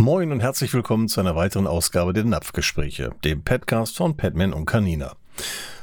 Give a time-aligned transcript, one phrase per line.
[0.00, 4.64] Moin und herzlich willkommen zu einer weiteren Ausgabe der Napfgespräche, dem Podcast von Padman und
[4.64, 5.14] Canina.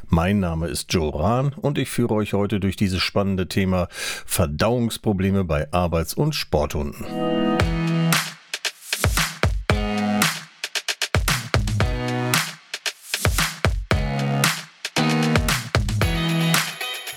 [0.08, 3.88] Mein Name ist Joe Rahn und ich führe euch heute durch dieses spannende Thema
[4.26, 7.06] Verdauungsprobleme bei Arbeits- und Sporthunden.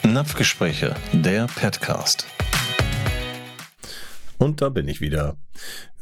[0.03, 2.27] Napfgespräche, der Podcast.
[4.37, 5.37] Und da bin ich wieder.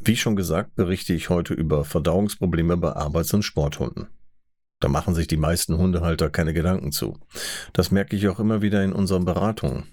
[0.08, 4.06] Wie schon gesagt, berichte ich heute über Verdauungsprobleme bei Arbeits- und Sporthunden.
[4.80, 7.18] Da machen sich die meisten Hundehalter keine Gedanken zu.
[7.74, 9.84] Das merke ich auch immer wieder in unseren Beratungen.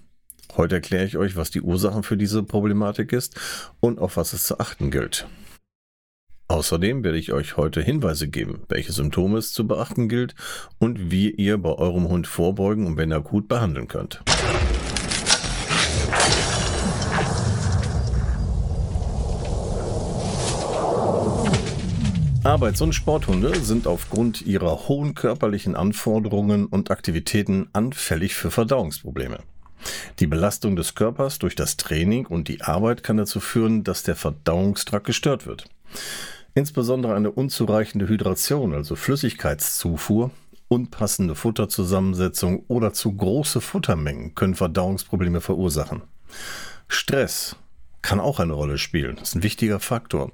[0.56, 3.38] Heute erkläre ich euch, was die Ursachen für diese Problematik ist
[3.82, 5.28] und auf was es zu achten gilt.
[6.48, 10.34] Außerdem werde ich euch heute Hinweise geben, welche Symptome es zu beachten gilt
[10.80, 14.24] und wie ihr bei eurem Hund vorbeugen und wenn akut behandeln könnt.
[22.46, 29.40] Arbeits- und Sporthunde sind aufgrund ihrer hohen körperlichen Anforderungen und Aktivitäten anfällig für Verdauungsprobleme.
[30.20, 34.16] Die Belastung des Körpers durch das Training und die Arbeit kann dazu führen, dass der
[34.16, 35.66] Verdauungstrakt gestört wird.
[36.54, 40.30] Insbesondere eine unzureichende Hydration, also Flüssigkeitszufuhr,
[40.68, 46.04] unpassende Futterzusammensetzung oder zu große Futtermengen können Verdauungsprobleme verursachen.
[46.88, 47.56] Stress,
[48.06, 49.18] kann auch eine Rolle spielen.
[49.18, 50.32] Ist ein wichtiger Faktor.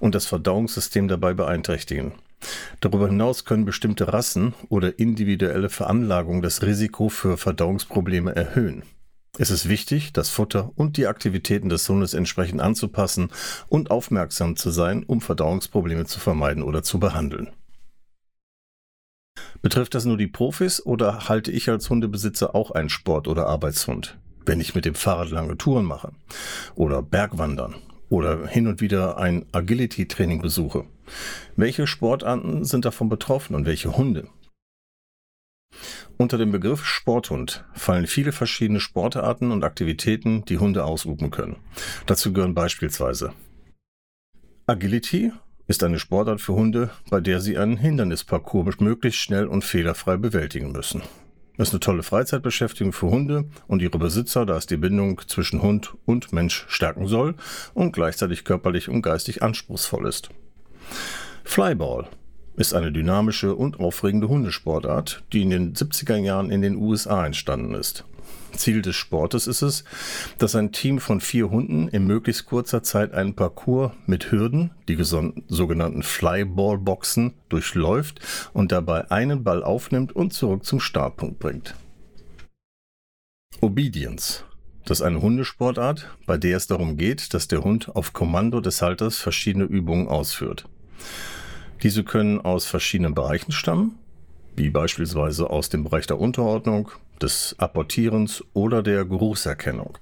[0.00, 2.12] Und das Verdauungssystem dabei beeinträchtigen.
[2.80, 8.82] Darüber hinaus können bestimmte Rassen oder individuelle Veranlagungen das Risiko für Verdauungsprobleme erhöhen.
[9.38, 13.30] Es ist wichtig, das Futter und die Aktivitäten des Hundes entsprechend anzupassen
[13.68, 17.50] und aufmerksam zu sein, um Verdauungsprobleme zu vermeiden oder zu behandeln.
[19.62, 24.18] Betrifft das nur die Profis oder halte ich als Hundebesitzer auch einen Sport- oder Arbeitshund?
[24.46, 26.12] Wenn ich mit dem Fahrrad lange Touren mache
[26.74, 27.74] oder Bergwandern
[28.08, 30.84] oder hin und wieder ein Agility-Training besuche.
[31.56, 34.28] Welche Sportarten sind davon betroffen und welche Hunde?
[36.18, 41.56] Unter dem Begriff Sporthund fallen viele verschiedene Sportarten und Aktivitäten, die Hunde ausüben können.
[42.06, 43.32] Dazu gehören beispielsweise
[44.66, 45.32] Agility
[45.66, 50.72] ist eine Sportart für Hunde, bei der sie einen Hindernisparcours möglichst schnell und fehlerfrei bewältigen
[50.72, 51.02] müssen.
[51.56, 55.60] Das ist eine tolle Freizeitbeschäftigung für Hunde und ihre Besitzer, da es die Bindung zwischen
[55.60, 57.34] Hund und Mensch stärken soll
[57.74, 60.30] und gleichzeitig körperlich und geistig anspruchsvoll ist.
[61.44, 62.06] Flyball
[62.56, 67.74] ist eine dynamische und aufregende Hundesportart, die in den 70er Jahren in den USA entstanden
[67.74, 68.04] ist.
[68.52, 69.84] Ziel des Sportes ist es,
[70.38, 74.96] dass ein Team von vier Hunden in möglichst kurzer Zeit einen Parcours mit Hürden, die
[75.02, 78.20] sogenannten Flyball-Boxen, durchläuft
[78.52, 81.74] und dabei einen Ball aufnimmt und zurück zum Startpunkt bringt.
[83.60, 84.44] Obedience.
[84.84, 88.82] Das ist eine Hundesportart, bei der es darum geht, dass der Hund auf Kommando des
[88.82, 90.68] Halters verschiedene Übungen ausführt.
[91.82, 93.98] Diese können aus verschiedenen Bereichen stammen,
[94.56, 96.90] wie beispielsweise aus dem Bereich der Unterordnung,
[97.22, 99.96] des Apportierens oder der Geruchserkennung.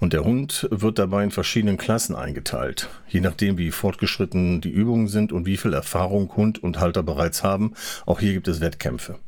[0.00, 2.88] Und der Hund wird dabei in verschiedenen Klassen eingeteilt.
[3.08, 7.42] Je nachdem, wie fortgeschritten die Übungen sind und wie viel Erfahrung Hund und Halter bereits
[7.42, 7.74] haben.
[8.06, 9.18] Auch hier gibt es Wettkämpfe.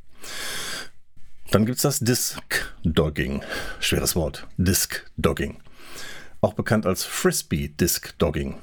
[1.51, 3.43] Dann gibt es das Disc-Dogging.
[3.79, 4.47] Schweres Wort.
[4.57, 5.59] Disc-Dogging.
[6.41, 8.57] Auch bekannt als Frisbee-Disc-Dogging.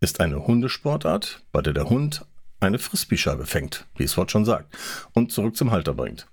[0.00, 2.24] Ist eine Hundesportart, bei der der Hund
[2.62, 4.76] eine Frisbee-Scheibe fängt, wie es Wort schon sagt,
[5.12, 6.26] und zurück zum Halter bringt.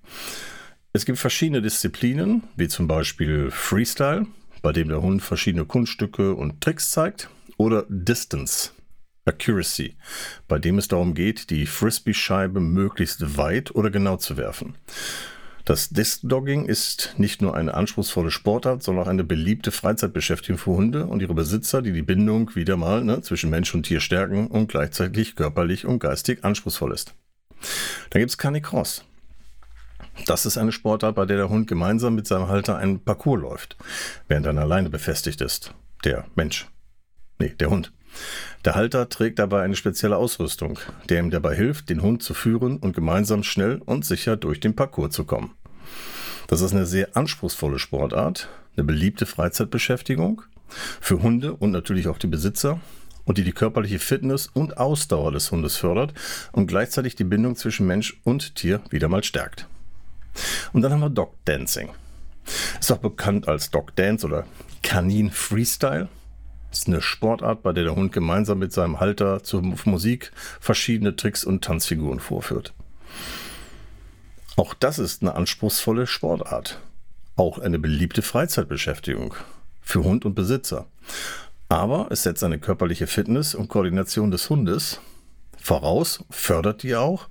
[0.94, 4.26] Es gibt verschiedene Disziplinen, wie zum Beispiel Freestyle,
[4.62, 8.72] bei dem der Hund verschiedene Kunststücke und Tricks zeigt, oder Distance,
[9.26, 9.96] Accuracy,
[10.48, 14.76] bei dem es darum geht, die Frisbee-Scheibe möglichst weit oder genau zu werfen.
[15.66, 21.06] Das Disc-Dogging ist nicht nur eine anspruchsvolle Sportart, sondern auch eine beliebte Freizeitbeschäftigung für Hunde
[21.06, 24.69] und ihre Besitzer, die die Bindung wieder mal ne, zwischen Mensch und Tier stärken und
[24.69, 27.14] gleichzeitig körperlich und geistig anspruchsvoll ist.
[28.09, 29.03] Dann gibt es Canicross.
[30.25, 33.78] Das ist eine Sportart, bei der der Hund gemeinsam mit seinem Halter einen Parcours läuft,
[34.28, 35.74] während er alleine befestigt ist.
[36.03, 36.68] Der Mensch.
[37.38, 37.92] Nee, der Hund.
[38.66, 42.78] Der Halter trägt dabei eine spezielle Ausrüstung, der ihm dabei hilft, den Hund zu führen
[42.78, 45.51] und gemeinsam schnell und sicher durch den Parcours zu kommen.
[46.48, 50.42] Das ist eine sehr anspruchsvolle Sportart, eine beliebte Freizeitbeschäftigung
[51.00, 52.80] für Hunde und natürlich auch die Besitzer
[53.25, 56.13] und die die körperliche Fitness und Ausdauer des Hundes fördert
[56.51, 59.68] und gleichzeitig die Bindung zwischen Mensch und Tier wieder mal stärkt.
[60.74, 61.89] Und dann haben wir Dog Dancing.
[62.80, 64.45] Ist auch bekannt als Dog Dance oder
[64.81, 66.07] Kanin Freestyle.
[66.71, 71.44] Ist eine Sportart, bei der der Hund gemeinsam mit seinem Halter zur Musik verschiedene Tricks
[71.44, 72.74] und Tanzfiguren vorführt.
[74.56, 76.80] Auch das ist eine anspruchsvolle Sportart.
[77.36, 79.33] Auch eine beliebte Freizeitbeschäftigung
[79.81, 80.86] für Hund und Besitzer.
[81.69, 85.00] Aber es setzt eine körperliche Fitness und Koordination des Hundes
[85.57, 87.27] voraus, fördert die auch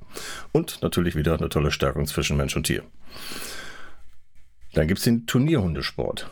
[0.52, 2.82] und natürlich wieder eine tolle Stärkung zwischen Mensch und Tier.
[4.74, 6.30] Dann gibt es den Turnierhundesport.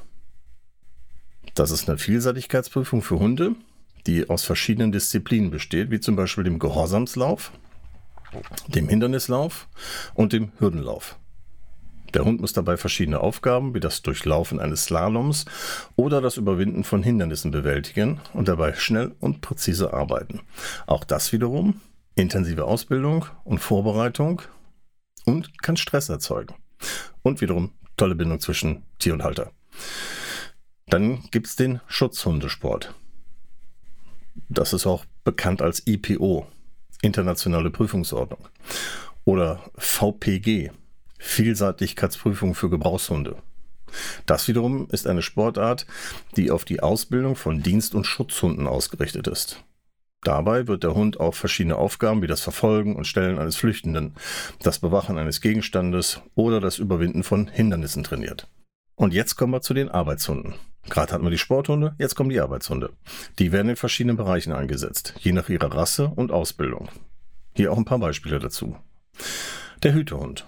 [1.56, 3.54] Das ist eine Vielseitigkeitsprüfung für Hunde,
[4.06, 7.50] die aus verschiedenen Disziplinen besteht, wie zum Beispiel dem Gehorsamslauf,
[8.68, 9.66] dem Hindernislauf
[10.12, 11.18] und dem Hürdenlauf.
[12.12, 15.46] Der Hund muss dabei verschiedene Aufgaben wie das Durchlaufen eines Slaloms
[15.96, 20.42] oder das Überwinden von Hindernissen bewältigen und dabei schnell und präzise arbeiten.
[20.86, 21.80] Auch das wiederum
[22.16, 24.42] intensive Ausbildung und Vorbereitung
[25.24, 26.54] und kann Stress erzeugen.
[27.22, 29.52] Und wiederum tolle Bindung zwischen Tier und Halter.
[30.88, 32.94] Dann gibt es den Schutzhundesport.
[34.48, 36.46] Das ist auch bekannt als IPO,
[37.02, 38.46] Internationale Prüfungsordnung.
[39.24, 40.70] Oder VPG,
[41.18, 43.36] Vielseitigkeitsprüfung für Gebrauchshunde.
[44.26, 45.86] Das wiederum ist eine Sportart,
[46.36, 49.64] die auf die Ausbildung von Dienst- und Schutzhunden ausgerichtet ist.
[50.22, 54.14] Dabei wird der Hund auf verschiedene Aufgaben wie das Verfolgen und Stellen eines Flüchtenden,
[54.62, 58.48] das Bewachen eines Gegenstandes oder das Überwinden von Hindernissen trainiert.
[58.94, 60.54] Und jetzt kommen wir zu den Arbeitshunden.
[60.88, 62.92] Gerade hatten wir die Sporthunde, jetzt kommen die Arbeitshunde.
[63.38, 66.88] Die werden in verschiedenen Bereichen eingesetzt, je nach ihrer Rasse und Ausbildung.
[67.54, 68.76] Hier auch ein paar Beispiele dazu.
[69.82, 70.46] Der Hütehund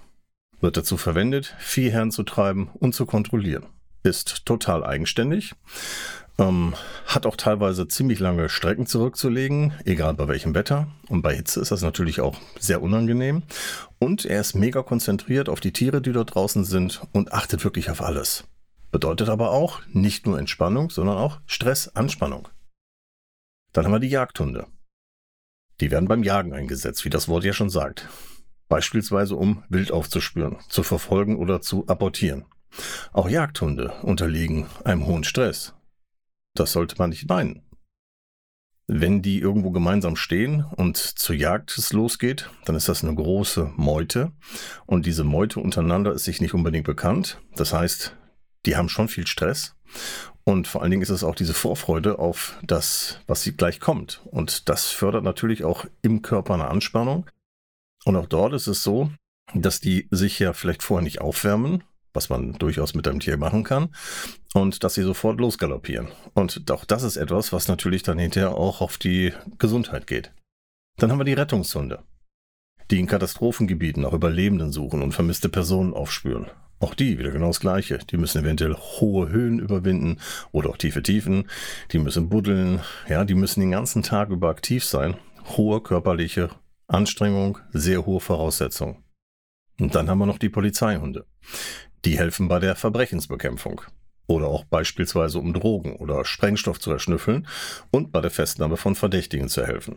[0.61, 3.67] wird dazu verwendet, Viehherren zu treiben und zu kontrollieren.
[4.03, 5.55] Ist total eigenständig,
[6.39, 6.75] ähm,
[7.07, 10.87] hat auch teilweise ziemlich lange Strecken zurückzulegen, egal bei welchem Wetter.
[11.09, 13.43] Und bei Hitze ist das natürlich auch sehr unangenehm.
[13.99, 17.91] Und er ist mega konzentriert auf die Tiere, die dort draußen sind und achtet wirklich
[17.91, 18.45] auf alles.
[18.91, 22.49] Bedeutet aber auch nicht nur Entspannung, sondern auch Stress, Anspannung.
[23.73, 24.67] Dann haben wir die Jagdhunde.
[25.81, 28.09] Die werden beim Jagen eingesetzt, wie das Wort ja schon sagt.
[28.69, 32.47] Beispielsweise um Wild aufzuspüren, zu verfolgen oder zu apportieren.
[33.13, 35.75] Auch Jagdhunde unterliegen einem hohen Stress.
[36.55, 37.63] Das sollte man nicht meinen.
[38.91, 43.73] Wenn die irgendwo gemeinsam stehen und zur Jagd es losgeht, dann ist das eine große
[43.77, 44.33] Meute.
[44.87, 47.39] Und diese Meute untereinander ist sich nicht unbedingt bekannt.
[47.55, 48.17] Das heißt,
[48.69, 49.75] die haben schon viel Stress.
[50.45, 54.23] Und vor allen Dingen ist es auch diese Vorfreude auf das, was sie gleich kommt.
[54.27, 57.27] Und das fördert natürlich auch im Körper eine Anspannung.
[58.05, 59.11] Und auch dort ist es so,
[59.55, 61.83] dass die sich ja vielleicht vorher nicht aufwärmen,
[62.13, 63.89] was man durchaus mit einem Tier machen kann,
[64.53, 66.09] und dass sie sofort losgaloppieren.
[66.35, 70.33] Und auch das ist etwas, was natürlich dann hinterher auch auf die Gesundheit geht.
[70.99, 72.03] Dann haben wir die Rettungshunde,
[72.91, 76.51] die in Katastrophengebieten nach Überlebenden suchen und vermisste Personen aufspüren.
[76.81, 77.99] Auch die wieder genau das Gleiche.
[77.99, 80.19] Die müssen eventuell hohe Höhen überwinden
[80.53, 81.49] oder auch tiefe Tiefen.
[81.91, 82.81] Die müssen buddeln.
[83.09, 85.17] Ja, die müssen den ganzen Tag über aktiv sein.
[85.57, 86.51] Hohe körperliche
[86.87, 89.05] Anstrengung, sehr hohe Voraussetzungen.
[89.81, 91.27] Und dann haben wir noch die Polizeihunde.
[92.05, 93.83] Die helfen bei der Verbrechensbekämpfung.
[94.27, 97.47] Oder auch beispielsweise um Drogen oder Sprengstoff zu erschnüffeln
[97.91, 99.97] und bei der Festnahme von Verdächtigen zu helfen.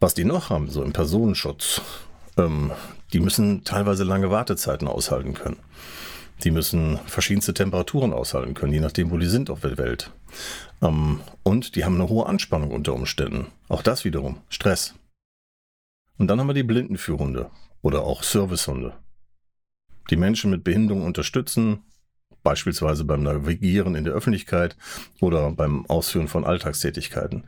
[0.00, 1.80] Was die noch haben, so im Personenschutz,
[2.36, 2.72] ähm,
[3.12, 5.58] die müssen teilweise lange Wartezeiten aushalten können.
[6.44, 10.12] Die müssen verschiedenste Temperaturen aushalten können, je nachdem, wo die sind auf der Welt.
[10.82, 13.46] Ähm, und die haben eine hohe Anspannung unter Umständen.
[13.68, 14.94] Auch das wiederum, Stress.
[16.18, 17.50] Und dann haben wir die Blindenführhunde
[17.82, 18.94] oder auch Servicehunde.
[20.10, 21.82] Die Menschen mit Behinderung unterstützen,
[22.42, 24.76] beispielsweise beim Navigieren in der Öffentlichkeit
[25.20, 27.44] oder beim Ausführen von Alltagstätigkeiten.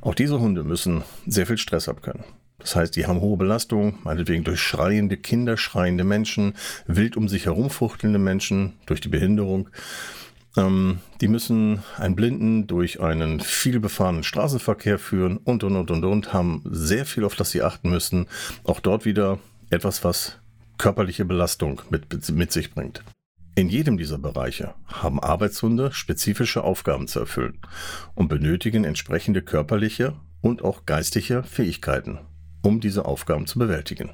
[0.00, 2.24] Auch diese Hunde müssen sehr viel Stress abkönnen.
[2.58, 6.54] Das heißt, die haben hohe Belastung, meinetwegen durch schreiende Kinder, schreiende Menschen,
[6.86, 9.68] wild um sich herumfuchtelnde Menschen, durch die Behinderung.
[10.56, 16.04] Ähm, die müssen einen Blinden durch einen viel befahrenen Straßenverkehr führen und, und, und, und,
[16.04, 18.26] und, haben sehr viel, auf das sie achten müssen.
[18.64, 19.38] Auch dort wieder
[19.70, 20.38] etwas, was
[20.78, 23.02] körperliche Belastung mit, mit sich bringt.
[23.54, 27.58] In jedem dieser Bereiche haben Arbeitshunde spezifische Aufgaben zu erfüllen
[28.14, 32.18] und benötigen entsprechende körperliche und auch geistige Fähigkeiten
[32.66, 34.10] um diese Aufgaben zu bewältigen.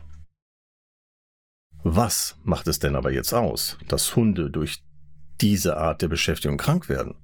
[1.82, 4.84] Was macht es denn aber jetzt aus, dass Hunde durch
[5.40, 7.14] diese Art der Beschäftigung krank werden?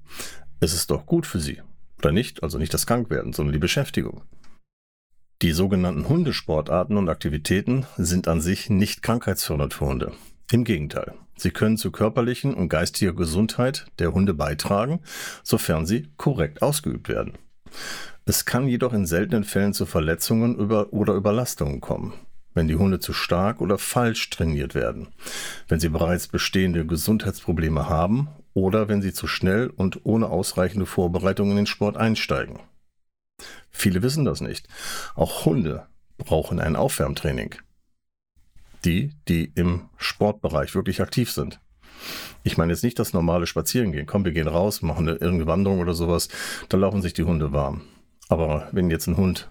[0.59, 1.61] Es ist doch gut für sie.
[1.99, 2.43] Oder nicht?
[2.43, 4.23] Also nicht das Krankwerden, sondern die Beschäftigung.
[5.43, 10.13] Die sogenannten Hundesportarten und Aktivitäten sind an sich nicht krankheitsfördernd für Hunde.
[10.51, 15.01] Im Gegenteil, sie können zur körperlichen und geistiger Gesundheit der Hunde beitragen,
[15.43, 17.35] sofern sie korrekt ausgeübt werden.
[18.25, 22.13] Es kann jedoch in seltenen Fällen zu Verletzungen über oder Überlastungen kommen,
[22.55, 25.09] wenn die Hunde zu stark oder falsch trainiert werden,
[25.67, 31.51] wenn sie bereits bestehende Gesundheitsprobleme haben oder wenn sie zu schnell und ohne ausreichende Vorbereitung
[31.51, 32.59] in den Sport einsteigen.
[33.71, 34.69] Viele wissen das nicht.
[35.15, 35.87] Auch Hunde
[36.19, 37.55] brauchen ein Aufwärmtraining.
[38.85, 41.61] Die, die im Sportbereich wirklich aktiv sind.
[42.43, 44.07] Ich meine jetzt nicht das normale Spazierengehen.
[44.07, 46.29] Komm, wir gehen raus, machen eine irgendeine Wanderung oder sowas.
[46.69, 47.83] Da laufen sich die Hunde warm.
[48.29, 49.51] Aber wenn jetzt ein Hund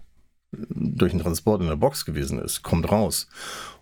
[0.51, 3.27] durch den Transport in der Box gewesen ist, kommt raus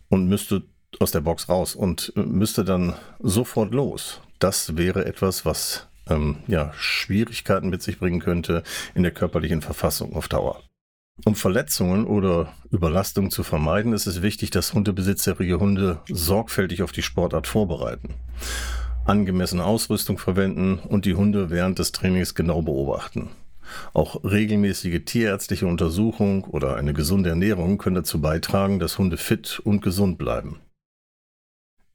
[0.10, 0.64] und müsste
[1.00, 4.22] aus der Box raus und müsste dann sofort los.
[4.40, 10.16] Das wäre etwas, was ähm, ja, Schwierigkeiten mit sich bringen könnte in der körperlichen Verfassung
[10.16, 10.62] auf Dauer.
[11.24, 16.92] Um Verletzungen oder Überlastung zu vermeiden, ist es wichtig, dass Hundebesitzer ihre Hunde sorgfältig auf
[16.92, 18.16] die Sportart vorbereiten,
[19.06, 23.30] angemessene Ausrüstung verwenden und die Hunde während des Trainings genau beobachten.
[23.94, 29.82] Auch regelmäßige tierärztliche Untersuchung oder eine gesunde Ernährung können dazu beitragen, dass Hunde fit und
[29.82, 30.60] gesund bleiben.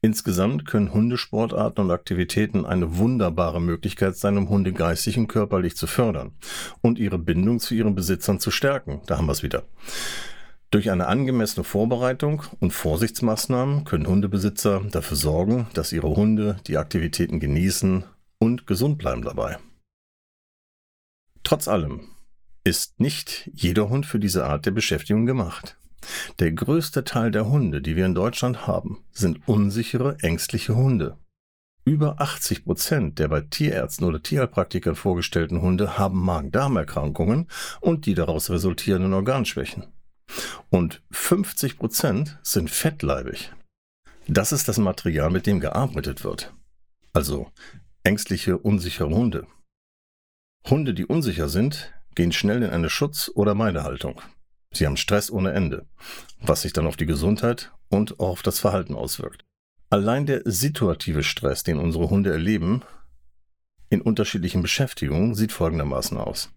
[0.03, 5.85] Insgesamt können Hundesportarten und Aktivitäten eine wunderbare Möglichkeit sein, um Hunde geistig und körperlich zu
[5.85, 6.31] fördern
[6.81, 9.01] und ihre Bindung zu ihren Besitzern zu stärken.
[9.05, 9.63] Da haben wir es wieder.
[10.71, 17.39] Durch eine angemessene Vorbereitung und Vorsichtsmaßnahmen können Hundebesitzer dafür sorgen, dass ihre Hunde die Aktivitäten
[17.39, 18.03] genießen
[18.39, 19.59] und gesund bleiben dabei.
[21.43, 22.07] Trotz allem
[22.63, 25.77] ist nicht jeder Hund für diese Art der Beschäftigung gemacht.
[26.39, 31.17] Der größte Teil der Hunde, die wir in Deutschland haben, sind unsichere, ängstliche Hunde.
[31.83, 37.47] Über 80 Prozent der bei Tierärzten oder Tierheilpraktikern vorgestellten Hunde haben Magen-Darm-Erkrankungen
[37.79, 39.87] und die daraus resultierenden Organschwächen.
[40.69, 43.51] Und 50 Prozent sind fettleibig.
[44.27, 46.53] Das ist das Material, mit dem gearbeitet wird.
[47.13, 47.51] Also
[48.03, 49.47] ängstliche, unsichere Hunde.
[50.69, 54.21] Hunde, die unsicher sind, gehen schnell in eine Schutz- oder Meidehaltung.
[54.73, 55.85] Sie haben Stress ohne Ende,
[56.39, 59.43] was sich dann auf die Gesundheit und auch auf das Verhalten auswirkt.
[59.89, 62.81] Allein der situative Stress, den unsere Hunde erleben,
[63.89, 66.49] in unterschiedlichen Beschäftigungen, sieht folgendermaßen aus.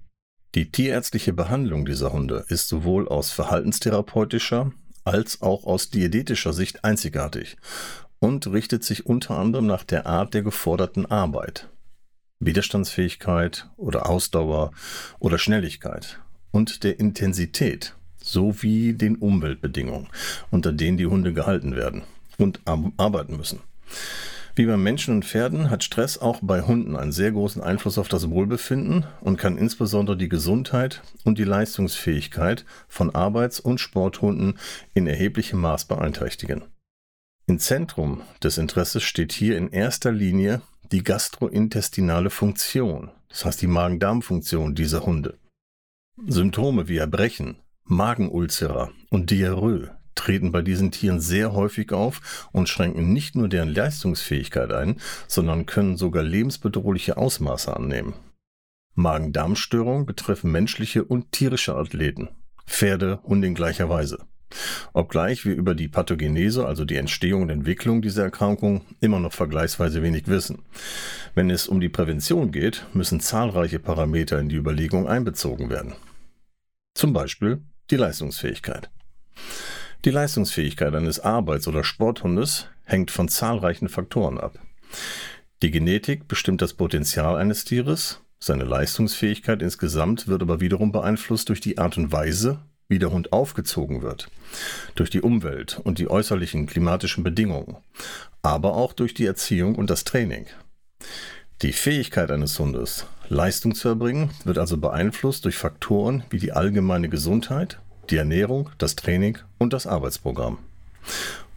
[0.54, 4.70] Die tierärztliche Behandlung dieser Hunde ist sowohl aus verhaltenstherapeutischer
[5.02, 7.56] als auch aus diätetischer Sicht einzigartig
[8.20, 11.68] und richtet sich unter anderem nach der Art der geforderten Arbeit.
[12.38, 14.70] Widerstandsfähigkeit oder Ausdauer
[15.18, 16.20] oder Schnelligkeit
[16.52, 20.08] und der Intensität sowie den Umweltbedingungen,
[20.50, 22.02] unter denen die Hunde gehalten werden
[22.38, 23.60] und arbeiten müssen.
[24.56, 28.06] Wie bei Menschen und Pferden hat Stress auch bei Hunden einen sehr großen Einfluss auf
[28.06, 34.58] das Wohlbefinden und kann insbesondere die Gesundheit und die Leistungsfähigkeit von Arbeits- und Sporthunden
[34.94, 36.62] in erheblichem Maß beeinträchtigen.
[37.46, 40.62] Im Zentrum des Interesses steht hier in erster Linie
[40.92, 45.36] die gastrointestinale Funktion, das heißt die Magen-Darm-Funktion dieser Hunde.
[46.28, 53.12] Symptome wie Erbrechen, Magenulzera und Diarrhoe treten bei diesen Tieren sehr häufig auf und schränken
[53.12, 58.14] nicht nur deren Leistungsfähigkeit ein, sondern können sogar lebensbedrohliche Ausmaße annehmen.
[58.94, 62.28] Magen-Darm-Störungen betreffen menschliche und tierische Athleten,
[62.66, 64.18] Pferde und in gleicher Weise.
[64.92, 70.02] Obgleich wir über die Pathogenese, also die Entstehung und Entwicklung dieser Erkrankung, immer noch vergleichsweise
[70.02, 70.62] wenig wissen.
[71.34, 75.94] Wenn es um die Prävention geht, müssen zahlreiche Parameter in die Überlegung einbezogen werden.
[76.94, 78.90] Zum Beispiel die Leistungsfähigkeit.
[80.04, 84.58] Die Leistungsfähigkeit eines Arbeits- oder Sporthundes hängt von zahlreichen Faktoren ab.
[85.62, 91.62] Die Genetik bestimmt das Potenzial eines Tieres, seine Leistungsfähigkeit insgesamt wird aber wiederum beeinflusst durch
[91.62, 94.30] die Art und Weise, wie der Hund aufgezogen wird,
[94.96, 97.78] durch die Umwelt und die äußerlichen klimatischen Bedingungen,
[98.42, 100.46] aber auch durch die Erziehung und das Training.
[101.62, 107.08] Die Fähigkeit eines Hundes, Leistung zu erbringen, wird also beeinflusst durch Faktoren wie die allgemeine
[107.08, 110.58] Gesundheit, die Ernährung, das Training und das Arbeitsprogramm.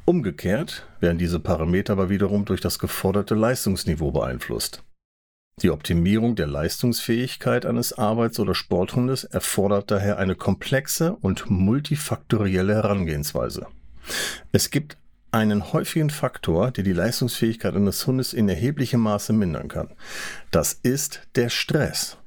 [0.06, 4.84] Umgekehrt werden diese Parameter aber wiederum durch das geforderte Leistungsniveau beeinflusst.
[5.62, 13.66] Die Optimierung der Leistungsfähigkeit eines Arbeits- oder Sporthundes erfordert daher eine komplexe und multifaktorielle Herangehensweise.
[14.52, 14.98] Es gibt
[15.32, 19.94] einen häufigen Faktor, der die Leistungsfähigkeit eines Hundes in erheblichem Maße mindern kann.
[20.52, 22.18] Das ist der Stress.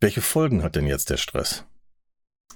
[0.00, 1.64] Welche Folgen hat denn jetzt der Stress?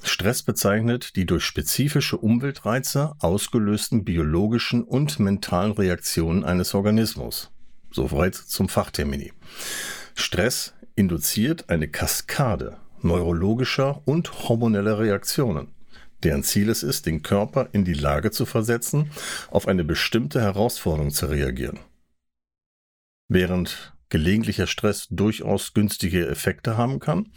[0.03, 7.51] Stress bezeichnet die durch spezifische Umweltreize ausgelösten biologischen und mentalen Reaktionen eines Organismus.
[7.91, 9.33] Soweit zum Fachtermini.
[10.15, 15.74] Stress induziert eine Kaskade neurologischer und hormoneller Reaktionen,
[16.25, 19.11] deren Ziel es ist, den Körper in die Lage zu versetzen,
[19.51, 21.79] auf eine bestimmte Herausforderung zu reagieren.
[23.29, 27.33] Während gelegentlicher Stress durchaus günstige Effekte haben kann,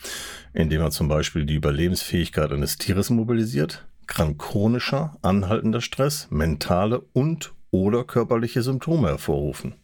[0.53, 7.53] indem er zum Beispiel die Überlebensfähigkeit eines Tieres mobilisiert, kann chronischer, anhaltender Stress mentale und
[7.71, 9.75] oder körperliche Symptome hervorrufen.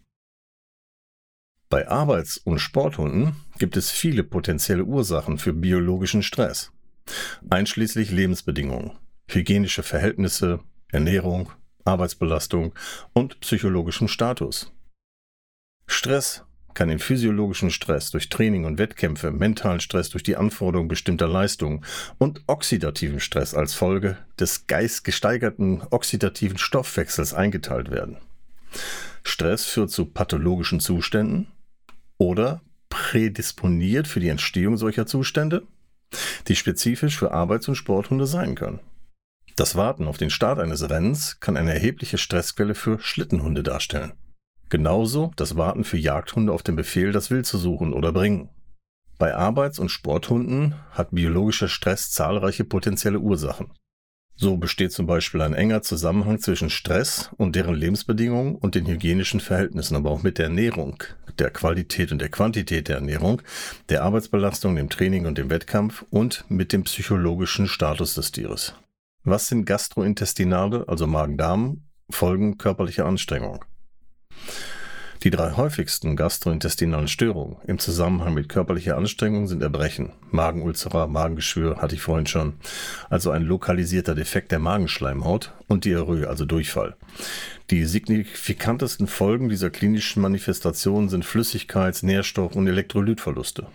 [1.69, 6.71] Bei Arbeits- und Sporthunden gibt es viele potenzielle Ursachen für biologischen Stress,
[7.49, 8.91] einschließlich Lebensbedingungen,
[9.27, 10.59] hygienische Verhältnisse,
[10.91, 11.51] Ernährung,
[11.85, 12.73] Arbeitsbelastung
[13.13, 14.71] und psychologischem Status.
[15.87, 16.43] Stress
[16.73, 21.85] kann den physiologischen Stress durch Training und Wettkämpfe, mentalen Stress durch die Anforderung bestimmter Leistungen
[22.17, 28.17] und oxidativen Stress als Folge des geistgesteigerten oxidativen Stoffwechsels eingeteilt werden.
[29.23, 31.47] Stress führt zu pathologischen Zuständen
[32.17, 35.63] oder prädisponiert für die Entstehung solcher Zustände,
[36.47, 38.79] die spezifisch für Arbeits- und Sporthunde sein können.
[39.55, 44.13] Das Warten auf den Start eines Rennens kann eine erhebliche Stressquelle für Schlittenhunde darstellen.
[44.69, 48.49] Genauso das Warten für Jagdhunde auf den Befehl, das Wild zu suchen oder bringen.
[49.19, 53.71] Bei Arbeits- und Sporthunden hat biologischer Stress zahlreiche potenzielle Ursachen.
[54.35, 59.39] So besteht zum Beispiel ein enger Zusammenhang zwischen Stress und deren Lebensbedingungen und den hygienischen
[59.39, 61.03] Verhältnissen, aber auch mit der Ernährung,
[61.37, 63.41] der Qualität und der Quantität der Ernährung,
[63.89, 68.75] der Arbeitsbelastung, dem Training und dem Wettkampf und mit dem psychologischen Status des Tieres.
[69.23, 73.63] Was sind gastrointestinale, also Magen-Darm, Folgen körperlicher Anstrengung?
[75.23, 81.95] Die drei häufigsten gastrointestinalen Störungen im Zusammenhang mit körperlicher Anstrengung sind Erbrechen, Magenulzera, Magengeschwür, hatte
[81.95, 82.55] ich vorhin schon,
[83.09, 86.97] also ein lokalisierter Defekt der Magenschleimhaut und Diarrhoe, also Durchfall.
[87.69, 93.67] Die signifikantesten Folgen dieser klinischen Manifestationen sind Flüssigkeits-, Nährstoff- und Elektrolytverluste.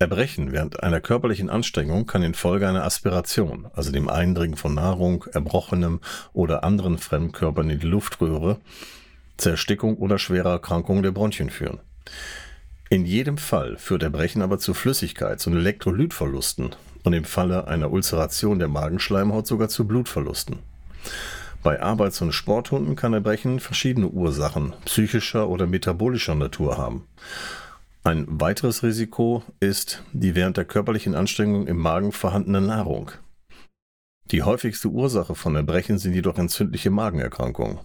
[0.00, 6.00] Erbrechen während einer körperlichen Anstrengung kann infolge einer Aspiration, also dem Eindringen von Nahrung, Erbrochenem
[6.32, 8.58] oder anderen Fremdkörpern in die Luftröhre,
[9.36, 11.80] zur Erstickung oder schwerer Erkrankung der Bronchien führen.
[12.90, 18.58] In jedem Fall führt Erbrechen aber zu Flüssigkeits- und Elektrolytverlusten und im Falle einer Ulceration
[18.58, 20.58] der Magenschleimhaut sogar zu Blutverlusten.
[21.62, 27.06] Bei Arbeits- und Sporthunden kann Erbrechen verschiedene Ursachen psychischer oder metabolischer Natur haben.
[28.04, 33.12] Ein weiteres Risiko ist die während der körperlichen Anstrengung im Magen vorhandene Nahrung.
[34.32, 37.78] Die häufigste Ursache von Erbrechen sind jedoch entzündliche Magenerkrankungen.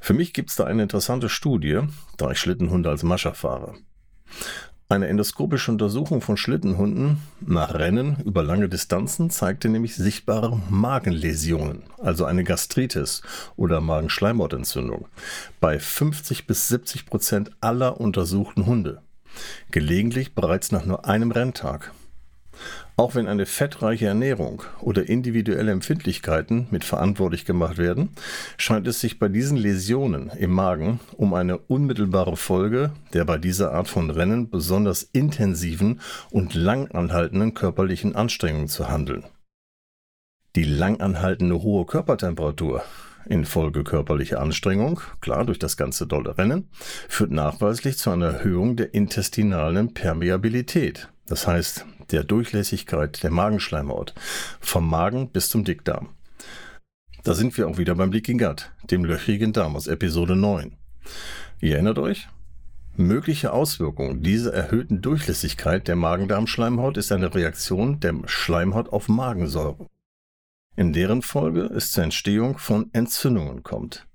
[0.00, 1.80] Für mich gibt es da eine interessante Studie,
[2.16, 3.74] da ich Schlittenhunde als Mascher fahre.
[4.90, 12.24] Eine endoskopische Untersuchung von Schlittenhunden nach Rennen über lange Distanzen zeigte nämlich sichtbare Magenläsionen, also
[12.24, 13.20] eine Gastritis
[13.56, 15.06] oder Magenschleimhautentzündung,
[15.60, 19.02] bei 50 bis 70 Prozent aller untersuchten Hunde.
[19.70, 21.92] Gelegentlich bereits nach nur einem Renntag.
[22.96, 28.10] Auch wenn eine fettreiche Ernährung oder individuelle Empfindlichkeiten mit verantwortlich gemacht werden,
[28.56, 33.72] scheint es sich bei diesen Läsionen im Magen um eine unmittelbare Folge der bei dieser
[33.72, 39.24] Art von Rennen besonders intensiven und langanhaltenden körperlichen Anstrengungen zu handeln.
[40.56, 42.82] Die langanhaltende hohe Körpertemperatur
[43.28, 46.68] infolge körperlicher Anstrengung, klar durch das ganze dolle Rennen,
[47.08, 51.08] führt nachweislich zu einer Erhöhung der intestinalen Permeabilität.
[51.26, 54.14] Das heißt, der Durchlässigkeit der Magenschleimhaut,
[54.60, 56.10] vom Magen bis zum Dickdarm.
[57.24, 60.76] Da sind wir auch wieder beim Leaking Gut, dem löchrigen Darm aus Episode 9.
[61.60, 62.28] Ihr erinnert euch?
[62.96, 69.88] Mögliche Auswirkungen dieser erhöhten Durchlässigkeit der Magen-Darm-Schleimhaut ist eine Reaktion der Schleimhaut auf Magensäure,
[70.74, 74.06] in deren Folge es zur Entstehung von Entzündungen kommt.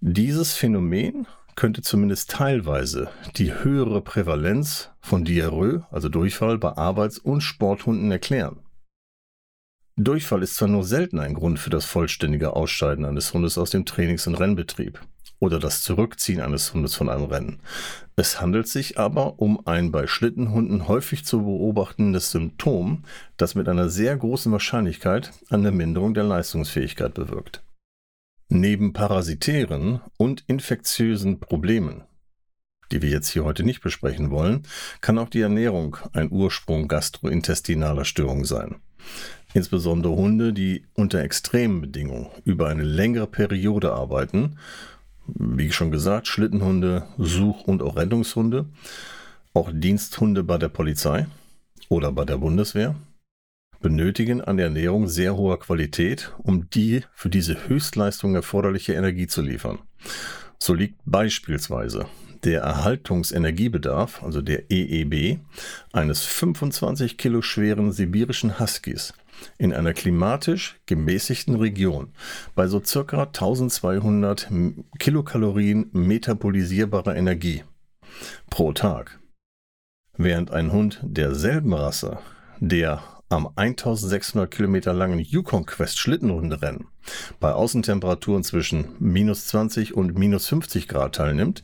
[0.00, 1.26] Dieses Phänomen
[1.56, 8.60] könnte zumindest teilweise die höhere Prävalenz von Diarrhoe, also Durchfall, bei Arbeits- und Sporthunden erklären.
[9.96, 13.86] Durchfall ist zwar nur selten ein Grund für das vollständige Ausscheiden eines Hundes aus dem
[13.86, 15.00] Trainings- und Rennbetrieb
[15.38, 17.60] oder das Zurückziehen eines Hundes von einem Rennen.
[18.14, 23.04] Es handelt sich aber um ein bei Schlittenhunden häufig zu beobachtendes Symptom,
[23.38, 27.62] das mit einer sehr großen Wahrscheinlichkeit eine Minderung der Leistungsfähigkeit bewirkt.
[28.48, 32.04] Neben parasitären und infektiösen Problemen,
[32.92, 34.62] die wir jetzt hier heute nicht besprechen wollen,
[35.00, 38.76] kann auch die Ernährung ein Ursprung gastrointestinaler Störungen sein.
[39.52, 44.58] Insbesondere Hunde, die unter extremen Bedingungen über eine längere Periode arbeiten,
[45.26, 48.66] wie schon gesagt, Schlittenhunde, Such- und auch Rettungshunde,
[49.54, 51.26] auch Diensthunde bei der Polizei
[51.88, 52.94] oder bei der Bundeswehr,
[53.80, 59.42] benötigen an der Ernährung sehr hoher Qualität, um die für diese Höchstleistung erforderliche Energie zu
[59.42, 59.78] liefern.
[60.58, 62.06] So liegt beispielsweise
[62.44, 65.40] der Erhaltungsenergiebedarf, also der EEB,
[65.92, 69.14] eines 25 Kilo schweren sibirischen Huskies
[69.58, 72.12] in einer klimatisch gemäßigten Region
[72.54, 74.48] bei so circa 1200
[74.98, 77.64] Kilokalorien metabolisierbarer Energie
[78.48, 79.18] pro Tag.
[80.16, 82.18] Während ein Hund derselben Rasse,
[82.58, 86.86] der am 1600 Kilometer langen Yukon Quest Schlittenhunderennen
[87.40, 91.62] bei Außentemperaturen zwischen minus 20 und minus 50 Grad teilnimmt,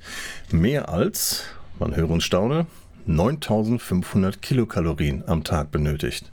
[0.51, 1.45] mehr als,
[1.79, 2.67] man höre und staune,
[3.07, 6.31] 9500 Kilokalorien am Tag benötigt.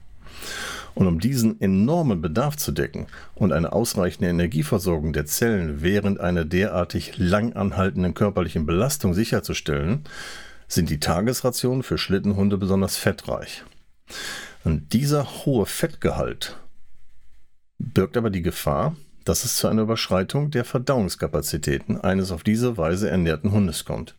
[0.95, 6.45] Und um diesen enormen Bedarf zu decken und eine ausreichende Energieversorgung der Zellen während einer
[6.45, 10.03] derartig lang anhaltenden körperlichen Belastung sicherzustellen,
[10.67, 13.63] sind die Tagesrationen für Schlittenhunde besonders fettreich.
[14.63, 16.59] Und dieser hohe Fettgehalt
[17.77, 18.95] birgt aber die Gefahr,
[19.25, 24.15] dass es zu einer Überschreitung der Verdauungskapazitäten eines auf diese Weise ernährten Hundes kommt,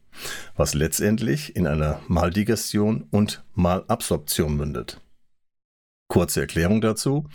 [0.56, 5.00] was letztendlich in einer Maldigestion und Malabsorption mündet.
[6.08, 7.28] Kurze Erklärung dazu.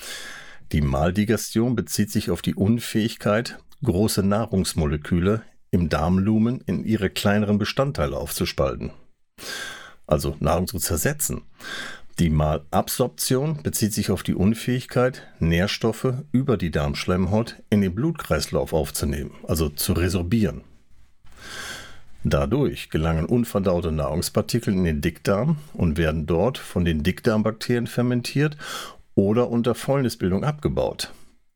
[0.72, 8.18] Die Maldigestion bezieht sich auf die Unfähigkeit, große Nahrungsmoleküle im Darmlumen in ihre kleineren Bestandteile
[8.18, 8.92] aufzuspalten.
[10.08, 11.44] Also Nahrung zu zersetzen.
[12.18, 19.32] Die Malabsorption bezieht sich auf die Unfähigkeit, Nährstoffe über die Darmschleimhaut in den Blutkreislauf aufzunehmen,
[19.46, 20.62] also zu resorbieren.
[22.24, 28.56] Dadurch gelangen unverdaute Nahrungspartikel in den Dickdarm und werden dort von den Dickdarmbakterien fermentiert
[29.14, 31.12] oder unter Fäulnisbildung abgebaut.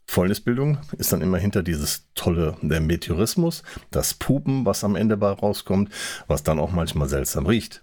[0.07, 5.31] Fäulnisbildung ist dann immer hinter dieses tolle der Meteorismus, das Pupen, was am Ende bei
[5.31, 5.89] rauskommt,
[6.27, 7.81] was dann auch manchmal seltsam riecht.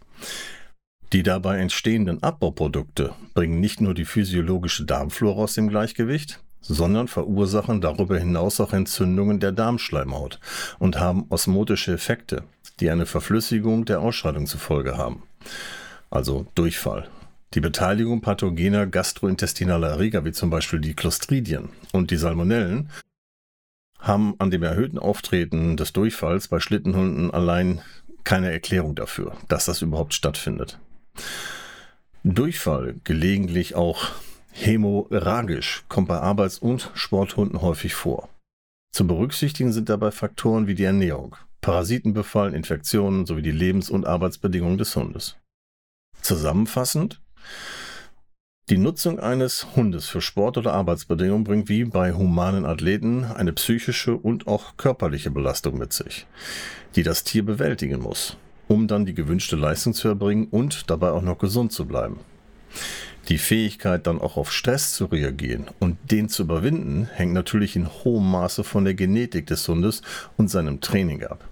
[1.12, 7.81] Die dabei entstehenden Abbauprodukte bringen nicht nur die physiologische Darmflora aus dem Gleichgewicht, sondern verursachen
[7.81, 10.40] darüber hinaus auch Entzündungen der Darmschleimhaut
[10.79, 12.42] und haben osmotische Effekte,
[12.81, 15.23] die eine Verflüssigung der Ausscheidung zur Folge haben.
[16.11, 17.09] Also Durchfall.
[17.55, 22.90] Die Beteiligung pathogener gastrointestinaler Erreger wie zum Beispiel die Clostridien und die Salmonellen
[24.01, 27.81] haben an dem erhöhten Auftreten des Durchfalls bei Schlittenhunden allein
[28.25, 30.81] keine Erklärung dafür, dass das überhaupt stattfindet.
[32.25, 34.09] Durchfall, gelegentlich auch
[34.51, 38.29] hämorrhagisch, kommt bei Arbeits- und Sporthunden häufig vor.
[38.93, 44.79] Zu berücksichtigen sind dabei Faktoren wie die Ernährung, Parasitenbefall, Infektionen sowie die Lebens- und Arbeitsbedingungen
[44.79, 45.37] des Hundes.
[46.23, 47.21] Zusammenfassend,
[48.71, 54.17] die Nutzung eines Hundes für Sport- oder Arbeitsbedingungen bringt wie bei humanen Athleten eine psychische
[54.17, 56.27] und auch körperliche Belastung mit sich,
[56.97, 58.37] die das Tier bewältigen muss
[58.69, 62.21] um dann die gewünschte Leistung zu erbringen und dabei auch noch gesund zu bleiben.
[63.29, 67.89] Die Fähigkeit dann auch auf Stress zu reagieren und den zu überwinden, hängt natürlich in
[67.89, 70.03] hohem Maße von der Genetik des Hundes
[70.37, 71.49] und seinem Training ab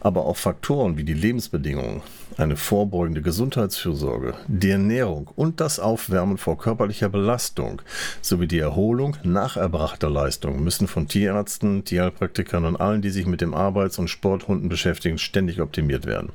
[0.00, 2.02] aber auch Faktoren wie die Lebensbedingungen,
[2.38, 7.82] eine vorbeugende Gesundheitsfürsorge, die Ernährung und das Aufwärmen vor körperlicher Belastung
[8.22, 13.40] sowie die Erholung nach erbrachter Leistung müssen von Tierärzten, Tierheilpraktikern und allen, die sich mit
[13.40, 16.30] dem Arbeits- und Sporthunden beschäftigen, ständig optimiert werden,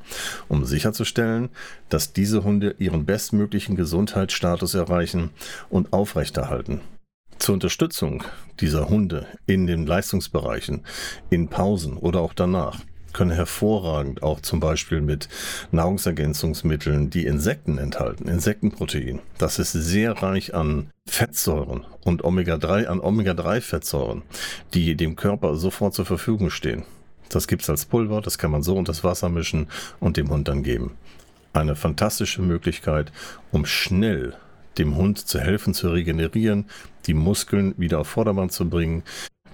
[0.50, 1.50] um sicherzustellen,
[1.88, 5.30] dass diese Hunde ihren bestmöglichen Gesundheitsstatus erreichen
[5.70, 6.82] und aufrechterhalten.
[7.40, 8.24] Zur Unterstützung
[8.60, 10.82] dieser Hunde in den Leistungsbereichen,
[11.30, 12.80] in Pausen oder auch danach
[13.14, 15.30] können hervorragend auch zum Beispiel mit
[15.72, 19.20] Nahrungsergänzungsmitteln, die Insekten enthalten, Insektenprotein.
[19.38, 24.24] Das ist sehr reich an Fettsäuren und Omega-3 an Omega-3-Fettsäuren,
[24.74, 26.84] die dem Körper sofort zur Verfügung stehen.
[27.30, 29.68] Das gibt's als Pulver, das kann man so unter das Wasser mischen
[30.00, 30.92] und dem Hund dann geben.
[31.54, 33.12] Eine fantastische Möglichkeit,
[33.52, 34.36] um schnell
[34.78, 36.66] dem Hund zu helfen, zu regenerieren,
[37.06, 39.04] die Muskeln wieder auf Vordermann zu bringen,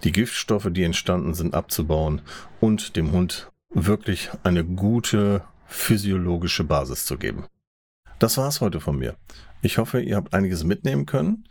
[0.03, 2.21] die Giftstoffe, die entstanden sind, abzubauen
[2.59, 7.45] und dem Hund wirklich eine gute physiologische Basis zu geben.
[8.17, 9.15] Das war's heute von mir.
[9.61, 11.47] Ich hoffe, ihr habt einiges mitnehmen können.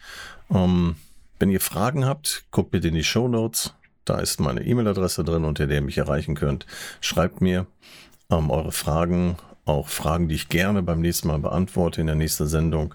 [0.51, 0.97] Ähm,
[1.39, 3.75] wenn ihr Fragen habt, guckt bitte in die Show Notes.
[4.05, 6.67] Da ist meine E-Mail-Adresse drin, unter der ihr mich erreichen könnt.
[7.01, 7.67] Schreibt mir
[8.31, 12.47] ähm, eure Fragen, auch Fragen, die ich gerne beim nächsten Mal beantworte in der nächsten
[12.47, 12.95] Sendung.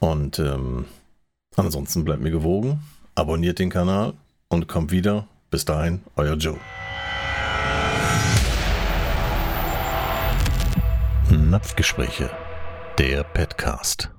[0.00, 0.86] Und ähm,
[1.56, 2.82] ansonsten bleibt mir gewogen.
[3.14, 4.14] Abonniert den Kanal
[4.48, 5.28] und kommt wieder.
[5.50, 6.58] Bis dahin, euer Joe.
[11.30, 12.30] Napfgespräche,
[12.98, 14.10] der Petcast.